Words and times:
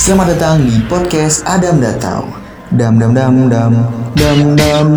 Selamat 0.00 0.32
datang 0.32 0.64
di 0.64 0.80
podcast 0.88 1.44
Adam 1.44 1.76
Datau. 1.76 2.24
Dam 2.72 2.96
dam 2.96 3.12
dam 3.12 3.52
dam 3.52 3.72
dam 4.16 4.38
dam. 4.56 4.88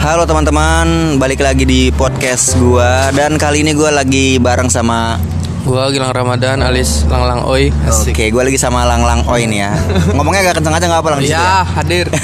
Halo 0.00 0.24
teman-teman, 0.24 1.20
balik 1.20 1.44
lagi 1.44 1.68
di 1.68 1.92
podcast 1.92 2.56
gua 2.56 3.12
dan 3.12 3.36
kali 3.36 3.60
ini 3.60 3.76
gua 3.76 3.92
lagi 3.92 4.40
bareng 4.40 4.72
sama 4.72 5.20
Gua 5.68 5.92
Gilang 5.92 6.16
Ramadan 6.16 6.64
alias 6.64 7.04
Lang 7.12 7.28
Lang 7.28 7.40
Oi. 7.44 7.68
Oke, 7.84 8.32
gua 8.32 8.48
lagi 8.48 8.56
sama 8.56 8.88
Lang 8.88 9.04
Lang 9.04 9.20
Oi 9.28 9.44
nih 9.44 9.68
ya. 9.68 9.72
Ngomongnya 10.16 10.48
agak 10.48 10.64
kenceng 10.64 10.80
aja 10.80 10.86
nggak 10.88 11.02
apa 11.04 11.08
Lang? 11.12 11.20
di 11.20 11.28
situ 11.28 11.36
Ya, 11.36 11.60
hadir. 11.76 12.06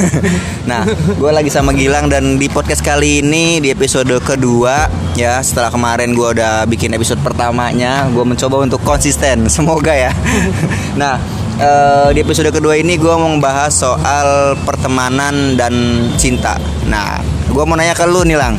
Nah, 0.64 0.80
gue 0.88 1.28
lagi 1.28 1.52
sama 1.52 1.76
Gilang 1.76 2.08
dan 2.08 2.40
di 2.40 2.48
podcast 2.48 2.80
kali 2.80 3.20
ini 3.20 3.60
di 3.60 3.68
episode 3.68 4.08
kedua 4.24 4.88
ya 5.14 5.38
setelah 5.40 5.70
kemarin 5.70 6.12
gue 6.12 6.28
udah 6.34 6.66
bikin 6.66 6.94
episode 6.94 7.22
pertamanya, 7.22 8.06
gue 8.10 8.24
mencoba 8.26 8.62
untuk 8.62 8.82
konsisten, 8.82 9.46
semoga 9.54 9.94
ya. 9.94 10.12
Nah, 11.00 11.18
eh, 11.58 12.08
di 12.14 12.22
episode 12.22 12.54
kedua 12.54 12.78
ini 12.78 12.94
gue 12.94 13.10
mau 13.10 13.30
membahas 13.30 13.74
soal 13.74 14.54
pertemanan 14.62 15.58
dan 15.58 15.74
cinta. 16.14 16.54
Nah, 16.86 17.18
gue 17.50 17.62
mau 17.66 17.74
nanya 17.74 17.94
ke 17.98 18.06
lu 18.06 18.22
nih 18.26 18.38
Lang, 18.38 18.56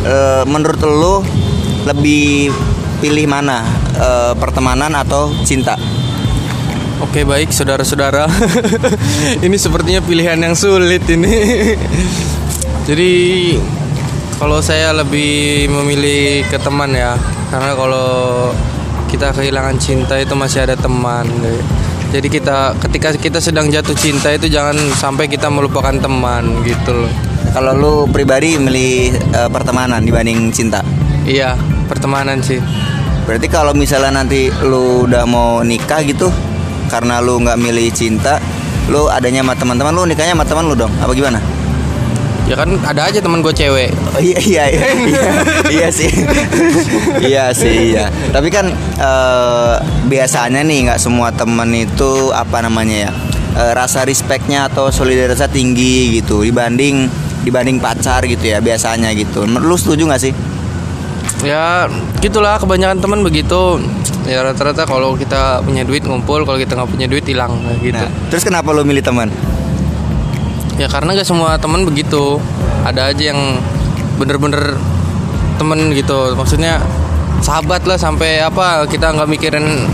Eh, 0.00 0.44
menurut 0.48 0.80
lu 0.80 1.20
lebih 1.84 2.48
pilih 3.04 3.28
mana 3.28 3.80
Eh, 4.00 4.32
pertemanan 4.40 4.96
atau 4.96 5.28
cinta? 5.44 5.76
Oke, 7.04 7.20
baik 7.28 7.52
saudara-saudara. 7.52 8.24
ini 9.44 9.56
sepertinya 9.60 10.00
pilihan 10.00 10.40
yang 10.40 10.56
sulit 10.56 11.04
ini. 11.04 11.36
Jadi 12.88 13.12
kalau 14.40 14.64
saya 14.64 14.96
lebih 14.96 15.68
memilih 15.68 16.48
ke 16.48 16.56
teman 16.56 16.96
ya, 16.96 17.12
karena 17.52 17.76
kalau 17.76 18.08
kita 19.12 19.36
kehilangan 19.36 19.76
cinta 19.76 20.16
itu 20.16 20.32
masih 20.32 20.64
ada 20.64 20.80
teman. 20.80 21.28
Jadi 22.10 22.26
kita 22.32 22.72
ketika 22.80 23.12
kita 23.14 23.38
sedang 23.38 23.68
jatuh 23.68 23.92
cinta 23.94 24.32
itu 24.32 24.48
jangan 24.48 24.74
sampai 24.96 25.28
kita 25.28 25.52
melupakan 25.52 25.92
teman 25.92 26.64
gitu 26.64 27.04
loh. 27.04 27.12
Kalau 27.52 27.76
lu 27.76 27.94
pribadi 28.08 28.56
milih 28.56 29.12
eh, 29.12 29.50
pertemanan 29.52 30.00
dibanding 30.00 30.48
cinta? 30.50 30.80
Iya, 31.28 31.54
pertemanan 31.84 32.40
sih. 32.40 32.58
Berarti 33.28 33.46
kalau 33.52 33.76
misalnya 33.76 34.24
nanti 34.24 34.48
lu 34.64 35.04
udah 35.04 35.28
mau 35.28 35.60
nikah 35.60 36.00
gitu 36.02 36.32
karena 36.88 37.20
lu 37.20 37.44
nggak 37.44 37.60
milih 37.60 37.92
cinta, 37.92 38.40
lu 38.88 39.06
adanya 39.06 39.44
sama 39.44 39.54
teman-teman 39.54 39.92
lu 39.92 40.02
nikahnya 40.08 40.32
sama 40.32 40.48
teman 40.48 40.64
lu 40.64 40.74
dong. 40.74 40.90
Apa 40.98 41.12
gimana? 41.12 41.59
Ya 42.50 42.58
kan 42.58 42.74
ada 42.82 43.06
aja 43.06 43.22
teman 43.22 43.46
gue 43.46 43.54
cewek. 43.54 43.94
Oh, 44.10 44.18
iya 44.18 44.38
iya 44.42 44.64
iya. 44.74 44.86
iya, 45.06 45.32
iya 45.70 45.88
sih. 45.94 46.10
iya 47.22 47.44
sih 47.54 47.94
iya. 47.94 48.10
Tapi 48.34 48.50
kan 48.50 48.74
eh, 48.98 49.74
biasanya 50.10 50.66
nih 50.66 50.90
nggak 50.90 50.98
semua 50.98 51.30
temen 51.30 51.70
itu 51.70 52.34
apa 52.34 52.58
namanya 52.58 53.06
ya? 53.06 53.12
eh, 53.54 53.72
rasa 53.78 54.02
respectnya 54.02 54.66
atau 54.66 54.90
solidaritasnya 54.90 55.46
tinggi 55.46 56.18
gitu 56.18 56.42
dibanding 56.42 57.06
dibanding 57.46 57.78
pacar 57.78 58.26
gitu 58.26 58.42
ya 58.50 58.58
biasanya 58.58 59.14
gitu. 59.14 59.46
Lu 59.46 59.78
setuju 59.78 60.10
nggak 60.10 60.22
sih? 60.22 60.34
Ya 61.46 61.86
gitulah 62.18 62.58
kebanyakan 62.58 62.98
teman 62.98 63.22
begitu. 63.22 63.78
Ya 64.26 64.42
rata-rata 64.42 64.90
kalau 64.90 65.14
kita 65.14 65.62
punya 65.62 65.86
duit 65.86 66.02
ngumpul, 66.02 66.42
kalau 66.42 66.58
kita 66.58 66.74
nggak 66.74 66.90
punya 66.90 67.06
duit 67.06 67.22
hilang 67.30 67.62
gitu. 67.78 67.94
Nah, 67.94 68.10
terus 68.26 68.42
kenapa 68.42 68.74
lu 68.74 68.82
milih 68.82 69.06
teman? 69.06 69.30
Ya 70.80 70.88
karena 70.88 71.12
gak 71.12 71.28
semua 71.28 71.60
teman 71.60 71.84
begitu. 71.84 72.40
Ada 72.88 73.12
aja 73.12 73.36
yang 73.36 73.60
bener-bener 74.16 74.80
temen 75.60 75.92
gitu. 75.92 76.32
Maksudnya 76.32 76.80
sahabat 77.44 77.84
lah 77.84 78.00
sampai 78.00 78.40
apa 78.40 78.88
kita 78.88 79.12
nggak 79.12 79.28
mikirin 79.28 79.84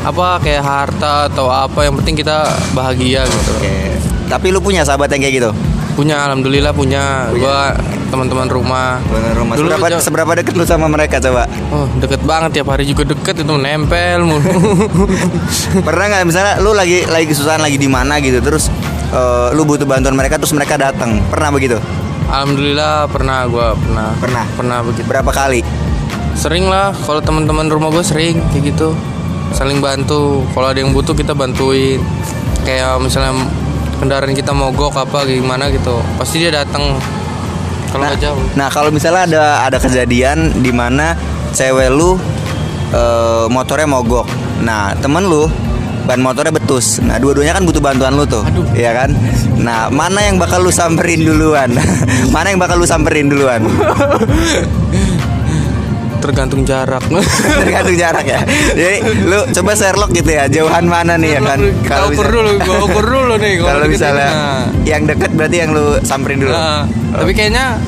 apa 0.00 0.40
kayak 0.40 0.64
harta 0.64 1.28
atau 1.28 1.48
apa 1.48 1.88
yang 1.88 1.96
penting 1.96 2.20
kita 2.20 2.52
bahagia 2.76 3.24
gitu. 3.24 3.52
Oke. 3.56 3.96
Tapi 4.28 4.46
lu 4.52 4.60
punya 4.60 4.84
sahabat 4.84 5.08
yang 5.16 5.24
kayak 5.24 5.34
gitu? 5.40 5.50
Punya 5.96 6.20
alhamdulillah 6.28 6.76
punya. 6.76 7.32
Gua 7.32 7.72
teman-teman 8.12 8.48
rumah. 8.52 9.00
Bener 9.08 9.32
rumah. 9.32 9.54
Dulu 9.56 9.72
Seberapa, 9.72 9.86
Jo- 9.88 10.04
seberapa 10.04 10.32
deket 10.36 10.54
lu 10.56 10.64
sama 10.68 10.84
mereka 10.88 11.16
coba? 11.16 11.48
Oh 11.72 11.88
deket 11.96 12.20
banget 12.28 12.60
tiap 12.60 12.68
hari 12.72 12.84
juga 12.84 13.08
deket 13.08 13.40
itu 13.40 13.54
nempel 13.56 14.28
mulu. 14.28 14.84
Pernah 15.88 16.04
nggak 16.12 16.22
misalnya 16.28 16.54
lu 16.60 16.76
lagi 16.76 17.08
lagi 17.08 17.24
kesusahan 17.32 17.64
lagi 17.64 17.80
di 17.80 17.88
mana 17.88 18.20
gitu 18.20 18.40
terus 18.44 18.68
eh, 19.10 19.48
lu 19.52 19.62
butuh 19.62 19.84
bantuan 19.84 20.14
mereka 20.14 20.38
terus 20.38 20.52
mereka 20.52 20.74
datang. 20.74 21.20
Pernah 21.28 21.50
begitu? 21.50 21.78
Alhamdulillah 22.26 23.10
pernah 23.10 23.42
gua 23.44 23.74
pernah 23.74 24.14
Pernah. 24.16 24.44
pernah 24.54 24.78
begitu 24.80 25.02
Berapa 25.04 25.30
kali? 25.30 25.60
sering 26.30 26.70
lah 26.70 26.94
kalau 27.04 27.20
teman-teman 27.20 27.68
rumah 27.68 27.90
gue 27.90 28.00
sering 28.00 28.40
kayak 28.48 28.72
gitu 28.72 28.94
saling 29.52 29.82
bantu 29.82 30.46
kalau 30.54 30.72
ada 30.72 30.78
yang 30.78 30.94
butuh 30.94 31.12
kita 31.12 31.34
bantuin 31.34 32.00
kayak 32.64 32.96
misalnya 32.96 33.34
kendaraan 33.98 34.32
kita 34.32 34.54
mogok 34.54 34.94
apa 34.94 35.26
gimana 35.26 35.68
gitu 35.68 36.00
pasti 36.16 36.40
dia 36.40 36.54
datang 36.54 36.96
kalau 37.90 38.08
nggak 38.08 38.22
jauh 38.22 38.40
Nah, 38.54 38.70
kalau 38.70 38.88
misalnya 38.88 39.26
ada 39.26 39.44
ada 39.66 39.76
kejadian 39.76 40.62
di 40.62 40.70
mana 40.70 41.12
cewek 41.52 41.90
lu 41.90 42.14
eh, 42.94 43.44
motornya 43.50 43.90
mogok. 43.90 44.24
Nah, 44.62 44.94
temen 44.96 45.26
lu 45.26 45.44
ban 46.04 46.20
motornya 46.20 46.52
betus. 46.52 46.98
Nah, 47.00 47.20
dua-duanya 47.20 47.56
kan 47.56 47.64
butuh 47.64 47.82
bantuan 47.82 48.16
lu 48.16 48.24
tuh. 48.24 48.42
Aduh. 48.42 48.64
Iya 48.72 48.90
kan? 48.92 49.10
Nah, 49.60 49.88
mana 49.92 50.24
yang 50.24 50.36
bakal 50.40 50.62
lu 50.62 50.72
samperin 50.72 51.22
duluan? 51.22 51.70
mana 52.34 52.52
yang 52.52 52.60
bakal 52.60 52.80
lu 52.80 52.86
samperin 52.86 53.28
duluan? 53.28 53.62
tergantung 56.20 56.62
jarak 56.68 57.00
Tergantung 57.64 57.96
jarak 57.96 58.28
ya. 58.28 58.40
Jadi 58.76 59.24
lu 59.24 59.40
coba 59.50 59.72
Sherlock 59.72 60.12
gitu 60.12 60.30
ya, 60.30 60.44
jauhan 60.46 60.84
mana 60.84 61.16
nih 61.16 61.36
ya 61.36 61.40
kan? 61.40 61.58
kita 61.80 62.12
ukur 62.12 62.28
dulu 62.28 62.50
gua 62.60 62.76
ukur 62.84 63.04
dulu 63.08 63.34
nih 63.40 63.52
Kalau 63.64 63.88
kita- 63.88 63.90
misalnya 63.90 64.28
nah. 64.28 64.64
yang 64.84 65.02
deket 65.08 65.30
berarti 65.32 65.56
yang 65.64 65.70
lu 65.72 65.96
samperin 66.04 66.44
dulu. 66.44 66.52
Nah, 66.52 66.84
tapi 67.16 67.32
kayaknya 67.32 67.80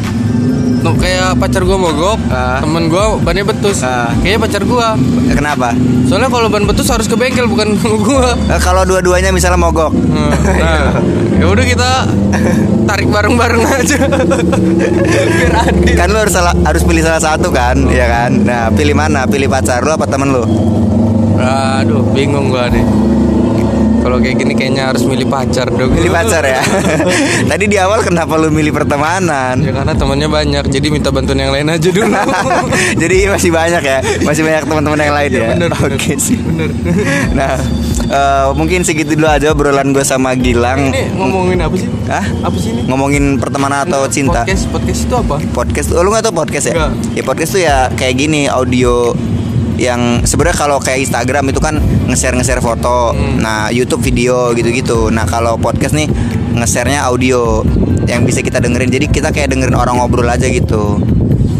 no, 0.82 0.94
kayak 0.94 1.34
pacar 1.36 1.62
gua 1.62 1.78
mogok 1.80 2.18
Ah. 2.26 2.58
temen 2.58 2.86
gua 2.86 3.16
bannya 3.16 3.42
betus 3.42 3.80
Ah. 3.80 4.10
kayaknya 4.18 4.40
pacar 4.40 4.62
gua 4.62 4.94
Kenapa? 5.28 5.72
soalnya 6.04 6.28
kalau 6.28 6.46
ban 6.46 6.62
betus 6.62 6.86
harus 6.86 7.06
ke 7.06 7.14
bengkel 7.14 7.46
bukan 7.46 7.74
gua 8.00 8.34
Eh, 8.44 8.60
kalau 8.60 8.82
dua-duanya 8.82 9.30
misalnya 9.30 9.56
mogok. 9.56 9.94
Nah, 9.94 10.98
ya 11.40 11.46
udah 11.46 11.64
kita 11.64 11.90
tarik 12.84 13.06
bareng-bareng 13.06 13.62
aja. 13.64 13.98
Biar 15.08 15.52
adil. 15.62 15.94
kan 15.94 16.06
lu 16.06 16.18
harus 16.18 16.34
salah, 16.34 16.52
harus 16.60 16.82
pilih 16.82 17.00
salah 17.00 17.22
satu 17.22 17.48
kan, 17.48 17.78
ya 17.88 18.04
kan? 18.04 18.30
Nah, 18.38 18.68
pilih 18.68 18.92
mana? 18.92 19.24
Pilih 19.24 19.48
pacar 19.48 19.80
lu 19.80 19.90
apa 19.90 20.04
temen 20.04 20.30
lu? 20.30 20.44
Aduh, 21.38 22.04
bingung 22.12 22.48
gua 22.48 22.68
nih. 22.68 22.84
Kalau 24.12 24.28
kayak 24.28 24.44
gini 24.44 24.52
kayaknya 24.52 24.92
harus 24.92 25.08
milih 25.08 25.24
pacar 25.24 25.72
dong. 25.72 25.88
Pilih 25.88 26.12
pacar 26.12 26.44
ya. 26.44 26.60
Tadi 27.56 27.64
di 27.64 27.80
awal 27.80 28.04
kenapa 28.04 28.36
lu 28.36 28.52
milih 28.52 28.68
pertemanan? 28.68 29.56
Ya 29.56 29.72
karena 29.72 29.96
temannya 29.96 30.28
banyak, 30.28 30.68
jadi 30.68 30.92
minta 30.92 31.08
bantuan 31.08 31.40
yang 31.40 31.48
lain 31.48 31.72
aja 31.72 31.88
dulu. 31.88 32.12
Jadi 33.00 33.24
masih 33.32 33.48
banyak 33.48 33.80
ya, 33.80 33.98
masih 34.20 34.44
banyak 34.44 34.68
teman-teman 34.68 35.00
yang 35.00 35.16
lain 35.16 35.30
Iya, 35.32 35.40
ya. 35.40 35.48
bener. 35.56 35.70
Oke 35.80 36.12
sih. 36.20 36.36
Bener. 36.36 36.68
Nah, 37.40 37.56
eh, 38.12 38.48
mungkin 38.52 38.84
segitu 38.84 39.16
dulu 39.16 39.32
aja 39.32 39.56
obrolan 39.56 39.96
gue 39.96 40.04
sama 40.04 40.36
Gilang. 40.36 40.92
Ini 40.92 41.16
ngomongin 41.16 41.64
apa 41.64 41.72
sih? 41.80 41.88
Hah? 42.12 42.26
Apa 42.44 42.56
sih 42.60 42.68
ini? 42.76 42.84
Ngomongin 42.92 43.40
pertemanan 43.40 43.88
atau 43.88 44.04
cinta? 44.12 44.44
Podcast, 44.44 44.68
podcast 44.68 45.00
itu 45.08 45.14
apa? 45.16 45.36
podcast 45.56 45.88
oh, 45.96 46.04
lu 46.04 46.12
nggak 46.12 46.28
tau 46.28 46.36
podcast 46.36 46.68
ya 46.68 46.74
Nggak. 46.76 46.92
ya 47.16 47.22
podcast 47.24 47.50
tuh 47.56 47.62
ya 47.64 47.76
kayak 47.96 48.14
gini 48.20 48.44
audio 48.44 49.16
yang 49.82 50.22
sebenarnya 50.22 50.54
kalau 50.54 50.78
kayak 50.78 51.02
Instagram 51.02 51.50
itu 51.50 51.58
kan 51.58 51.82
nge-share 52.06 52.38
nge-share 52.38 52.62
foto 52.62 53.10
Hmm. 53.12 53.42
nah 53.42 53.66
YouTube 53.74 53.98
video 53.98 54.54
gitu-gitu. 54.54 55.10
Nah 55.10 55.26
kalau 55.26 55.58
podcast 55.58 55.98
nih 55.98 56.06
nge-share-nya 56.54 57.02
audio 57.02 57.66
yang 58.06 58.22
bisa 58.22 58.46
kita 58.46 58.62
dengerin. 58.62 58.94
Jadi 58.94 59.10
kita 59.10 59.34
kayak 59.34 59.50
dengerin 59.50 59.74
orang 59.74 59.98
ngobrol 59.98 60.30
aja 60.30 60.46
gitu 60.46 61.02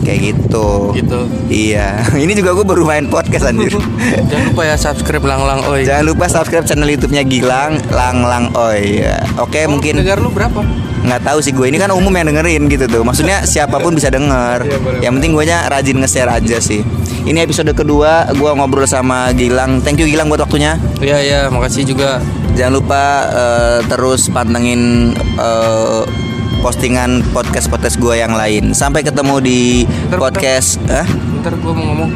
kayak 0.02 0.20
gitu. 0.34 0.92
Gitu. 0.92 1.20
iya. 1.48 2.02
Ini 2.24 2.34
juga 2.34 2.52
gue 2.58 2.66
baru 2.66 2.82
main 2.84 3.06
podcast 3.06 3.48
anjir. 3.48 3.72
Jangan 4.30 4.44
lupa 4.52 4.62
ya 4.66 4.76
subscribe 4.76 5.24
lang-lang 5.24 5.60
oi. 5.70 5.86
jangan 5.86 6.04
lupa 6.10 6.24
subscribe 6.26 6.66
channel 6.66 6.88
YouTube-nya 6.90 7.22
Gilang 7.24 7.78
Lang 7.94 8.26
Lang 8.26 8.44
Oi. 8.58 9.04
Ya. 9.04 9.22
oke 9.38 9.58
Oh, 9.62 9.68
mungkin 9.78 10.02
Dengar 10.02 10.18
lu 10.18 10.30
berapa? 10.34 10.60
nggak 11.02 11.22
tahu 11.26 11.42
sih 11.42 11.50
gue 11.50 11.66
ini 11.66 11.82
kan 11.82 11.90
umum 11.90 12.14
yang 12.14 12.30
dengerin 12.30 12.70
gitu 12.70 12.86
tuh. 12.86 13.02
Maksudnya 13.02 13.42
siapa 13.42 13.82
pun 13.82 13.90
bisa 13.90 14.06
denger. 14.06 14.62
Boleh, 14.78 15.02
yang 15.02 15.18
penting 15.18 15.34
gue 15.34 15.44
nya 15.50 15.66
rajin 15.66 15.98
nge-share 15.98 16.30
aja 16.30 16.62
sih. 16.62 16.86
Ini 17.26 17.42
episode 17.42 17.74
kedua 17.74 18.30
gue 18.30 18.50
ngobrol 18.54 18.86
sama 18.86 19.34
Gilang. 19.34 19.82
Thank 19.82 19.98
you 19.98 20.06
Gilang 20.06 20.30
buat 20.30 20.46
waktunya. 20.46 20.78
Iya, 21.02 21.18
iya, 21.18 21.40
makasih 21.50 21.86
juga. 21.86 22.22
jangan 22.52 22.84
lupa 22.84 23.02
eh, 23.32 23.78
terus 23.88 24.28
pantengin 24.28 25.10
eh, 25.18 26.02
postingan 26.62 27.26
podcast 27.34 27.66
podcast 27.66 27.98
gue 27.98 28.22
yang 28.22 28.38
lain. 28.38 28.70
Sampai 28.70 29.02
ketemu 29.02 29.42
di 29.42 29.82
Bentar, 29.82 30.30
podcast 30.30 30.78
Hah? 30.86 31.02
Ntar 31.42 31.58
gue 31.58 31.72
mau 31.74 31.90
ngomong. 31.90 32.10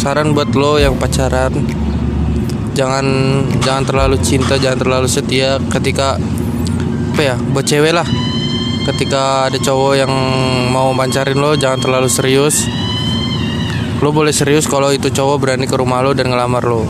Saran 0.00 0.32
buat 0.32 0.48
lo 0.56 0.80
yang 0.80 0.96
pacaran 0.96 1.52
Jangan 2.72 3.04
Jangan 3.60 3.84
terlalu 3.84 4.16
cinta 4.24 4.56
Jangan 4.56 4.80
terlalu 4.80 5.08
setia 5.12 5.60
Ketika 5.68 6.16
Apa 7.12 7.20
ya 7.20 7.36
Buat 7.36 7.68
cewek 7.68 7.92
lah. 7.92 8.08
Ketika 8.88 9.52
ada 9.52 9.60
cowok 9.60 9.92
yang 10.00 10.12
Mau 10.72 10.96
mancarin 10.96 11.36
lo 11.36 11.52
Jangan 11.52 11.84
terlalu 11.84 12.08
serius. 12.08 12.64
Lo 14.00 14.16
boleh 14.16 14.32
serius 14.32 14.64
kalau 14.64 14.88
itu 14.88 15.12
cowok 15.12 15.36
berani 15.36 15.68
ke 15.68 15.76
rumah 15.76 16.00
lo 16.00 16.16
dan 16.16 16.32
ngelamar 16.32 16.64
lo. 16.64 16.88